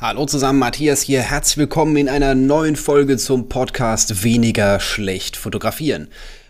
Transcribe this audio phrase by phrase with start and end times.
[0.00, 1.20] Hallo zusammen, Matthias hier.
[1.20, 6.08] Herzlich willkommen in einer neuen Folge zum Podcast Weniger schlecht fotografieren.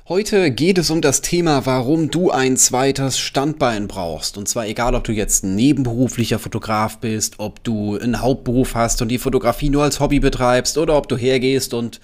[0.08, 4.38] Heute geht es um das Thema, warum du ein zweites Standbein brauchst.
[4.38, 9.02] Und zwar egal, ob du jetzt ein nebenberuflicher Fotograf bist, ob du einen Hauptberuf hast
[9.02, 12.00] und die Fotografie nur als Hobby betreibst oder ob du hergehst und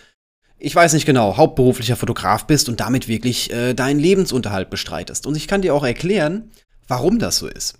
[0.59, 5.29] ich weiß nicht genau, hauptberuflicher Fotograf bist und damit wirklich äh, deinen Lebensunterhalt bestreitest.
[5.29, 6.51] Und ich kann dir auch erklären,
[6.89, 7.79] warum das so ist.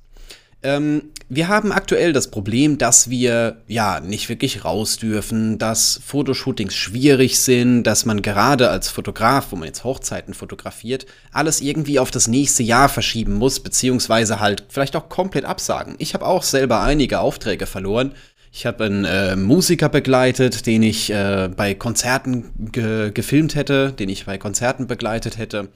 [0.67, 6.75] Ähm, wir haben aktuell das Problem, dass wir ja nicht wirklich raus dürfen, dass Fotoshootings
[6.75, 12.11] schwierig sind, dass man gerade als Fotograf, wo man jetzt Hochzeiten fotografiert, alles irgendwie auf
[12.11, 15.95] das nächste Jahr verschieben muss, beziehungsweise halt vielleicht auch komplett absagen.
[15.99, 18.13] Ich habe auch selber einige Aufträge verloren.
[18.51, 24.09] Ich habe einen äh, Musiker begleitet, den ich äh, bei Konzerten ge gefilmt hätte, den
[24.09, 25.69] ich bei Konzerten begleitet hätte.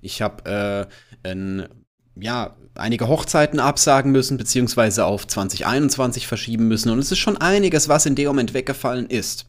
[0.00, 0.88] Ich habe
[1.24, 1.68] äh, einen
[2.16, 6.90] ja, einige Hochzeiten absagen müssen, beziehungsweise auf 2021 verschieben müssen.
[6.90, 9.46] Und es ist schon einiges, was in dem Moment weggefallen ist.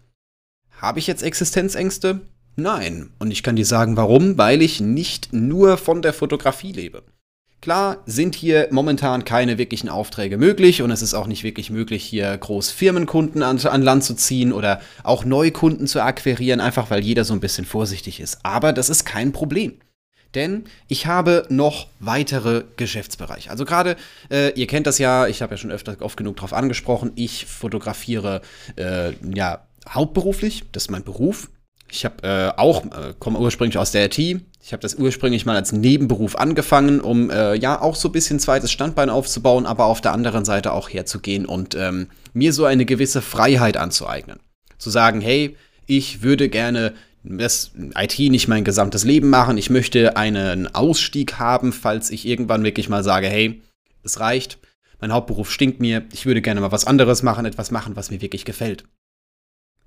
[0.82, 2.22] Habe ich jetzt Existenzängste?
[2.56, 3.10] Nein.
[3.20, 4.38] Und ich kann dir sagen, warum?
[4.38, 7.04] Weil ich nicht nur von der Fotografie lebe.
[7.62, 12.04] Klar sind hier momentan keine wirklichen Aufträge möglich und es ist auch nicht wirklich möglich,
[12.04, 17.02] hier groß Firmenkunden an, an, Land zu ziehen oder auch Neukunden zu akquirieren, einfach weil
[17.02, 18.40] jeder so ein bisschen vorsichtig ist.
[18.44, 19.80] Aber das ist kein Problem
[20.36, 23.50] denn ich habe noch weitere Geschäftsbereiche.
[23.50, 23.96] Also gerade,
[24.32, 27.46] äh, ihr kennt das ja, ich habe ja schon öfter oft genug darauf angesprochen, ich
[27.46, 28.42] fotografiere
[28.78, 31.50] äh, ja hauptberuflich, das ist mein Beruf.
[31.92, 34.18] Ich habe äh, auch, äh, komme ursprünglich aus der IT.
[34.18, 38.40] Ich habe das ursprünglich mal als Nebenberuf angefangen, um äh, ja auch so ein bisschen
[38.40, 42.86] zweites Standbein aufzubauen, aber auf der anderen Seite auch herzugehen und ähm, mir so eine
[42.86, 44.40] gewisse Freiheit anzueignen.
[44.80, 49.58] Zu sagen, hey, ich würde gerne das IT nicht mein gesamtes Leben machen.
[49.58, 53.62] Ich möchte einen Ausstieg haben, falls ich irgendwann wirklich mal sage, hey,
[54.04, 54.60] es reicht.
[55.00, 56.06] Mein Hauptberuf stinkt mir.
[56.12, 58.86] Ich würde gerne mal was anderes machen, etwas machen, was mir wirklich gefällt.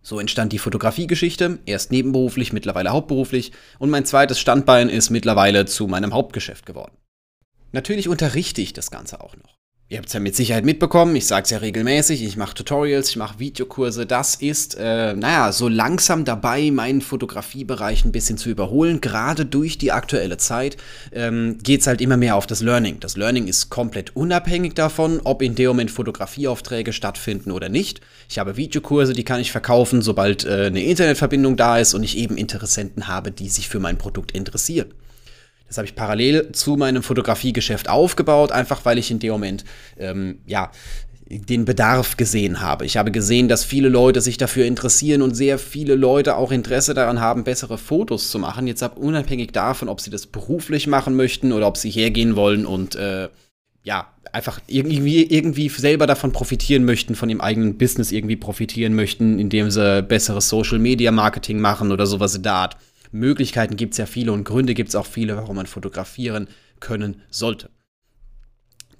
[0.02, 5.88] So entstand die Fotografiegeschichte, erst nebenberuflich, mittlerweile hauptberuflich und mein zweites Standbein ist mittlerweile zu
[5.88, 6.96] meinem Hauptgeschäft geworden.
[7.72, 9.56] Natürlich unterrichte ich das Ganze auch noch.
[9.88, 13.10] Ihr habt es ja mit Sicherheit mitbekommen, ich sage es ja regelmäßig, ich mache Tutorials,
[13.10, 14.04] ich mache Videokurse.
[14.04, 19.00] Das ist, äh, naja, so langsam dabei, meinen Fotografiebereich ein bisschen zu überholen.
[19.00, 20.76] Gerade durch die aktuelle Zeit
[21.12, 22.98] ähm, geht es halt immer mehr auf das Learning.
[22.98, 28.00] Das Learning ist komplett unabhängig davon, ob in dem Moment Fotografieaufträge stattfinden oder nicht.
[28.28, 32.19] Ich habe Videokurse, die kann ich verkaufen, sobald äh, eine Internetverbindung da ist und ich
[32.19, 34.88] eben Interessenten habe, die sich für mein Produkt interessieren.
[35.69, 39.65] Das habe ich parallel zu meinem Fotografiegeschäft aufgebaut, einfach weil ich in dem Moment,
[39.99, 40.71] ähm, ja,
[41.28, 42.84] den Bedarf gesehen habe.
[42.84, 46.94] Ich habe gesehen, dass viele Leute sich dafür interessieren und sehr viele Leute auch Interesse
[46.94, 48.69] daran haben, bessere Fotos zu machen.
[48.69, 52.65] Jetzt ab unabhängig davon, ob sie das beruflich machen möchten oder ob sie hergehen wollen
[52.65, 53.28] und äh,
[53.82, 59.38] ja, einfach irgendwie, irgendwie selber davon profitieren möchten, von ihrem eigenen Business irgendwie profitieren möchten,
[59.38, 62.76] indem sie besseres Social Media Marketing machen oder sowas in der Art.
[63.12, 66.49] Möglichkeiten gibt es ja viele und Gründe gibt es auch viele, warum man fotografieren
[66.81, 67.71] können sollte.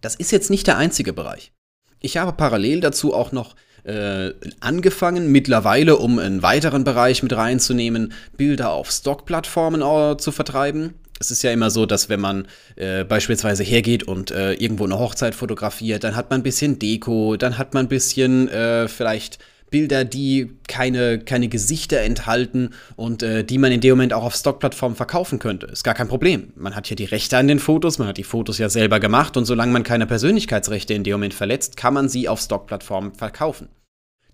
[0.01, 1.53] Das ist jetzt nicht der einzige Bereich.
[2.01, 8.13] Ich habe parallel dazu auch noch äh, angefangen, mittlerweile, um einen weiteren Bereich mit reinzunehmen,
[8.37, 10.95] Bilder auf Stock-Plattformen äh, zu vertreiben.
[11.19, 14.99] Es ist ja immer so, dass wenn man äh, beispielsweise hergeht und äh, irgendwo eine
[14.99, 19.39] Hochzeit fotografiert, dann hat man ein bisschen Deko, dann hat man ein bisschen äh, vielleicht
[19.71, 24.35] Bilder, die keine, keine Gesichter enthalten und äh, die man in dem Moment auch auf
[24.35, 25.67] Stockplattformen verkaufen könnte.
[25.67, 26.53] Ist gar kein Problem.
[26.55, 29.37] Man hat ja die Rechte an den Fotos, man hat die Fotos ja selber gemacht
[29.37, 33.69] und solange man keine Persönlichkeitsrechte in dem Moment verletzt, kann man sie auf Stockplattformen verkaufen.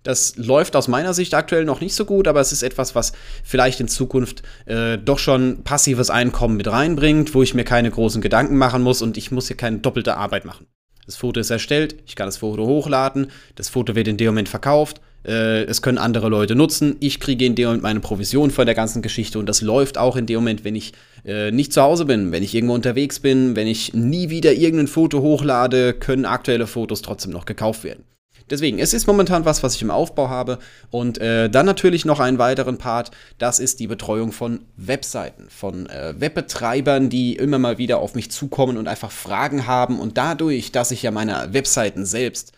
[0.03, 3.13] Das läuft aus meiner Sicht aktuell noch nicht so gut, aber es ist etwas, was
[3.43, 8.21] vielleicht in Zukunft äh, doch schon passives Einkommen mit reinbringt, wo ich mir keine großen
[8.21, 10.67] Gedanken machen muss und ich muss hier keine doppelte Arbeit machen.
[11.05, 14.49] Das Foto ist erstellt, ich kann das Foto hochladen, das Foto wird in dem Moment
[14.49, 18.65] verkauft, äh, es können andere Leute nutzen, ich kriege in dem Moment meine Provision von
[18.65, 20.93] der ganzen Geschichte und das läuft auch in dem Moment, wenn ich
[21.25, 24.87] äh, nicht zu Hause bin, wenn ich irgendwo unterwegs bin, wenn ich nie wieder irgendein
[24.87, 28.03] Foto hochlade, können aktuelle Fotos trotzdem noch gekauft werden.
[28.49, 30.59] Deswegen, es ist momentan was, was ich im Aufbau habe.
[30.91, 35.87] Und äh, dann natürlich noch einen weiteren Part, das ist die Betreuung von Webseiten, von
[35.87, 39.99] äh, Webbetreibern, die immer mal wieder auf mich zukommen und einfach Fragen haben.
[39.99, 42.51] Und dadurch, dass ich ja meine Webseiten selbst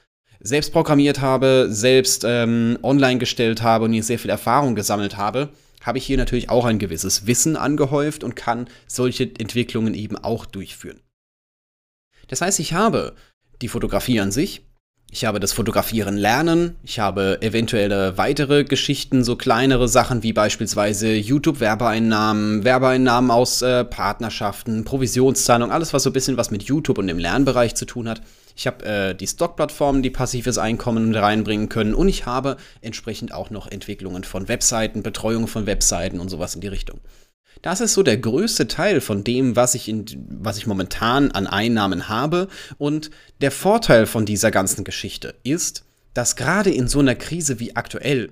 [0.46, 5.50] selbst programmiert habe, selbst ähm, online gestellt habe und hier sehr viel Erfahrung gesammelt habe,
[5.82, 10.46] habe ich hier natürlich auch ein gewisses Wissen angehäuft und kann solche Entwicklungen eben auch
[10.46, 11.02] durchführen.
[12.28, 13.16] Das heißt, ich habe
[13.62, 14.62] die Fotografie an sich,
[15.16, 21.14] ich habe das Fotografieren lernen, ich habe eventuelle weitere Geschichten, so kleinere Sachen wie beispielsweise
[21.14, 27.08] YouTube-Werbeeinnahmen, Werbeeinnahmen aus äh, Partnerschaften, Provisionszahlung, alles was so ein bisschen was mit YouTube und
[27.08, 28.24] dem Lernbereich zu tun hat.
[28.58, 33.50] Ich habe äh, die Stock-Plattformen, die passives Einkommen reinbringen können und ich habe entsprechend auch
[33.50, 37.00] noch Entwicklungen von Webseiten, Betreuung von Webseiten und sowas in die Richtung.
[37.62, 41.48] Das ist so der größte Teil von dem, was ich, in, was ich momentan an
[41.48, 42.48] Einnahmen habe.
[42.78, 43.12] Und
[43.42, 48.32] der Vorteil von dieser ganzen Geschichte ist, dass gerade in so einer Krise wie aktuell,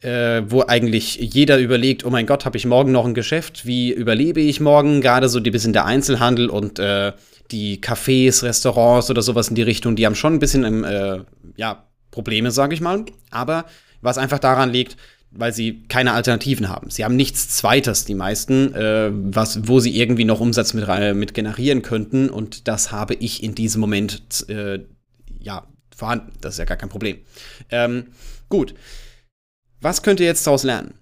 [0.00, 3.66] äh, wo eigentlich jeder überlegt, oh mein Gott, habe ich morgen noch ein Geschäft?
[3.66, 5.00] Wie überlebe ich morgen?
[5.00, 7.12] Gerade so die bisschen der Einzelhandel und äh,
[7.50, 11.18] die Cafés, Restaurants oder sowas in die Richtung, die haben schon ein bisschen ähm, äh,
[11.56, 13.04] ja, Probleme, sage ich mal.
[13.30, 13.66] Aber
[14.00, 14.96] was einfach daran liegt,
[15.30, 16.90] weil sie keine Alternativen haben.
[16.90, 21.34] Sie haben nichts Zweites, die meisten, äh, was, wo sie irgendwie noch Umsatz mit, mit
[21.34, 22.28] generieren könnten.
[22.28, 24.80] Und das habe ich in diesem Moment äh,
[25.40, 26.32] ja vorhanden.
[26.40, 27.18] Das ist ja gar kein Problem.
[27.70, 28.08] Ähm,
[28.48, 28.74] gut.
[29.80, 30.94] Was könnt ihr jetzt daraus lernen?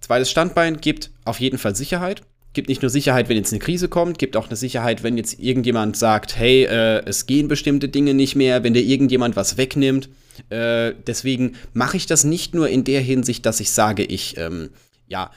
[0.00, 2.22] Zweites Standbein gibt auf jeden Fall Sicherheit.
[2.54, 5.40] Gibt nicht nur Sicherheit, wenn jetzt eine Krise kommt, gibt auch eine Sicherheit, wenn jetzt
[5.40, 10.10] irgendjemand sagt, hey, äh, es gehen bestimmte Dinge nicht mehr, wenn dir irgendjemand was wegnimmt.
[10.48, 14.70] Äh, deswegen mache ich das nicht nur in der Hinsicht, dass ich sage, ich ähm,
[15.08, 15.30] ja,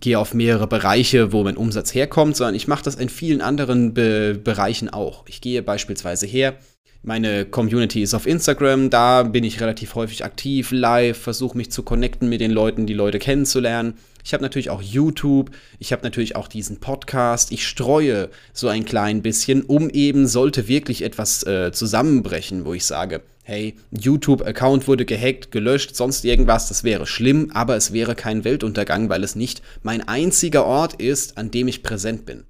[0.00, 3.94] gehe auf mehrere Bereiche, wo mein Umsatz herkommt, sondern ich mache das in vielen anderen
[3.94, 5.24] Be Bereichen auch.
[5.26, 6.56] Ich gehe beispielsweise her,
[7.02, 11.82] meine Community ist auf Instagram, da bin ich relativ häufig aktiv, live, versuche mich zu
[11.82, 13.94] connecten mit den Leuten, die Leute kennenzulernen.
[14.24, 17.50] Ich habe natürlich auch YouTube, ich habe natürlich auch diesen Podcast.
[17.50, 22.84] Ich streue so ein klein bisschen, um eben, sollte wirklich etwas äh, zusammenbrechen, wo ich
[22.84, 28.44] sage, hey, YouTube-Account wurde gehackt, gelöscht, sonst irgendwas, das wäre schlimm, aber es wäre kein
[28.44, 32.44] Weltuntergang, weil es nicht mein einziger Ort ist, an dem ich präsent bin.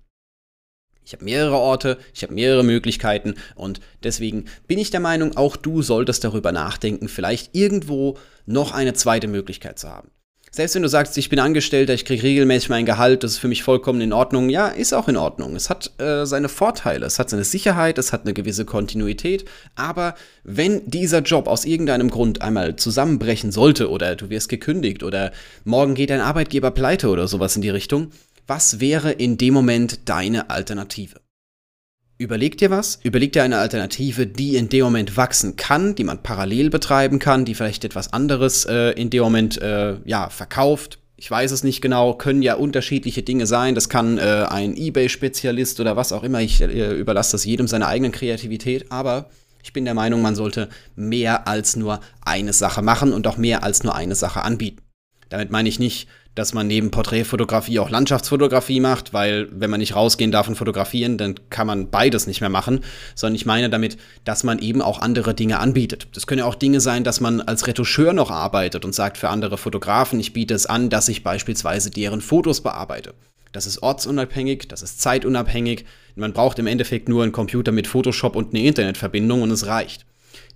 [1.05, 5.57] Ich habe mehrere Orte, ich habe mehrere Möglichkeiten und deswegen bin ich der Meinung, auch
[5.57, 10.11] du solltest darüber nachdenken, vielleicht irgendwo noch eine zweite Möglichkeit zu haben.
[10.55, 13.49] Selbst wenn du sagst, ich bin Angestellter, ich kriege regelmäßig mein Gehalt, das ist für
[13.49, 15.57] mich vollkommen in Ordnung, ja, ist auch in Ordnung.
[15.57, 19.47] Es hat äh, seine Vorteile, es hat seine Sicherheit, es hat eine gewisse Kontinuität,
[19.77, 20.15] aber
[20.45, 25.33] wenn dieser Job aus irgendeinem Grund einmal zusammenbrechen sollte oder du wirst gekündigt oder
[25.65, 28.11] morgen geht dein Arbeitgeber pleite oder sowas in die Richtung,
[28.47, 31.22] was wäre in dem Moment deine Alternative?
[32.23, 36.23] Überleg dir was, überleg dir eine Alternative, die in dem Moment wachsen kann, die man
[36.23, 41.01] parallel betreiben kann, die vielleicht etwas anderes äh, in dem Moment äh, ja, verkauft.
[41.17, 43.75] Ich weiß es nicht genau, können ja unterschiedliche Dinge sein.
[43.75, 46.41] Das kann äh, ein eBay-Spezialist oder was auch immer.
[46.41, 48.93] Ich äh, überlasse das jedem seiner eigenen Kreativität.
[48.93, 49.29] Aber
[49.65, 53.65] ich bin der Meinung, man sollte mehr als nur eine Sache machen und auch mehr
[53.65, 54.81] als nur eine Sache anbieten.
[55.29, 59.95] Damit meine ich nicht, dass man neben Porträtfotografie auch Landschaftsfotografie macht, weil wenn man nicht
[59.95, 62.81] rausgehen darf und fotografieren, dann kann man beides nicht mehr machen,
[63.15, 66.09] sondern ich meine damit, dass man eben auch andere Dinge anbietet.
[66.15, 69.29] Das können ja auch Dinge sein, dass man als Retoucheur noch arbeitet und sagt für
[69.29, 73.15] andere Fotografen, ich biete es an, dass ich beispielsweise deren Fotos bearbeite.
[73.53, 75.85] Das ist ortsunabhängig, das ist zeitunabhängig.
[76.15, 80.07] Man braucht im Endeffekt nur einen Computer mit Photoshop und eine Internetverbindung und es reicht.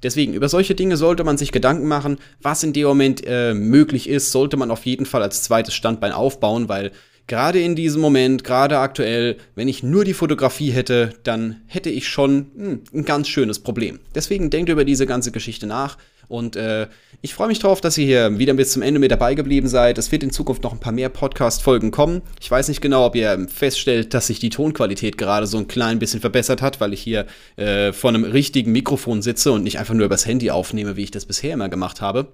[0.03, 2.19] Deswegen, über solche Dinge sollte man sich Gedanken machen.
[2.43, 6.13] Was in dem Moment äh, möglich ist, sollte man auf jeden Fall als zweites Standbein
[6.13, 6.93] aufbauen, weil
[7.27, 12.09] gerade in diesem Moment, gerade aktuell, wenn ich nur die Fotografie hätte, dann hätte ich
[12.09, 14.01] schon hm, ein ganz schönes Problem.
[14.15, 15.99] Deswegen denkt über diese ganze Geschichte nach.
[16.29, 16.89] Und äh,
[17.23, 19.99] ich freue mich darauf, dass ihr hier wieder bis zum Ende mit dabei geblieben seid.
[19.99, 22.23] Es wird in Zukunft noch ein paar mehr Podcast-Folgen kommen.
[22.41, 25.99] Ich weiß nicht genau, ob ihr feststellt, dass sich die Tonqualität gerade so ein klein
[25.99, 27.27] bisschen verbessert hat, weil ich hier
[27.57, 31.11] äh, vor einem richtigen Mikrofon sitze und nicht einfach nur übers Handy aufnehme, wie ich
[31.11, 32.33] das bisher immer gemacht habe.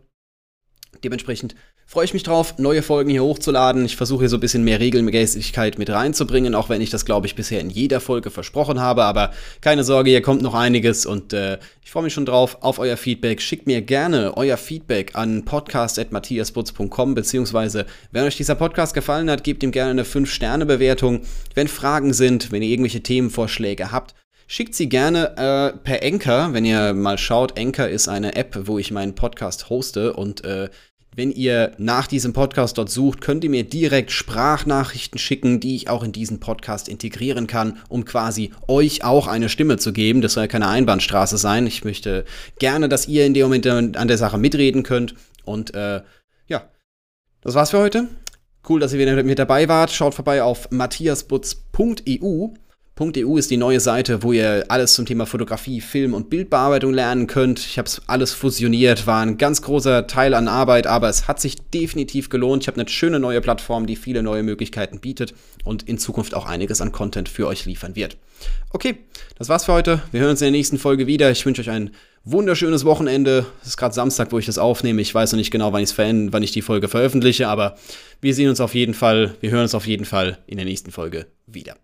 [1.05, 1.55] Dementsprechend
[1.87, 3.85] freue ich mich drauf, neue Folgen hier hochzuladen.
[3.85, 7.27] Ich versuche hier so ein bisschen mehr Regelmäßigkeit mit reinzubringen, auch wenn ich das, glaube
[7.27, 9.05] ich, bisher in jeder Folge versprochen habe.
[9.05, 12.79] Aber keine Sorge, hier kommt noch einiges und äh, ich freue mich schon drauf auf
[12.79, 13.43] euer Feedback.
[13.43, 19.63] Schickt mir gerne euer Feedback an podcast.matthiasbutz.com, beziehungsweise, wenn euch dieser Podcast gefallen hat, gebt
[19.63, 21.23] ihm gerne eine 5-Sterne-Bewertung.
[21.55, 24.15] Wenn Fragen sind, wenn ihr irgendwelche Themenvorschläge habt,
[24.49, 27.59] Schickt sie gerne äh, per Anchor, wenn ihr mal schaut.
[27.59, 30.69] Anchor ist eine App, wo ich meinen Podcast hoste und äh,
[31.15, 35.91] wenn ihr nach diesem Podcast dort sucht, könnt ihr mir direkt Sprachnachrichten schicken, die ich
[35.91, 40.23] auch in diesen Podcast integrieren kann, um quasi euch auch eine Stimme zu geben.
[40.23, 41.67] Das soll ja keine Einbahnstraße sein.
[41.67, 42.25] Ich möchte
[42.59, 43.67] gerne, dass ihr in dem Moment
[43.97, 45.15] an der Sache mitreden könnt.
[45.45, 46.01] Und äh,
[46.47, 46.71] ja,
[47.43, 48.09] das war's für heute.
[48.67, 49.91] Cool, dass ihr wieder mit dabei wart.
[49.91, 52.55] Schaut vorbei auf matthiasbutz.eu
[52.99, 57.27] .eu ist die neue Seite, wo ihr alles zum Thema Fotografie, Film und Bildbearbeitung lernen
[57.27, 57.59] könnt.
[57.61, 61.41] Ich habe es alles fusioniert, war ein ganz großer Teil an Arbeit, aber es hat
[61.41, 62.63] sich definitiv gelohnt.
[62.63, 65.35] Ich habe eine schöne neue Plattform, die viele neue Möglichkeiten bietet
[65.65, 68.17] und in Zukunft auch einiges an Content für euch liefern wird.
[68.71, 68.99] Okay,
[69.39, 70.03] das war's für heute.
[70.11, 71.31] Wir hören uns in der nächsten Folge wieder.
[71.31, 71.91] Ich wünsche euch ein
[72.25, 73.47] wunderschönes Wochenende.
[73.63, 75.01] Es ist gerade Samstag, wo ich das aufnehme.
[75.01, 75.85] Ich weiß noch nicht genau, wann,
[76.33, 77.77] wann ich die Folge veröffentliche, aber
[78.21, 80.93] wir sehen uns auf jeden Fall, wir hören uns auf jeden Fall in der nächsten
[80.93, 81.77] Folge wieder.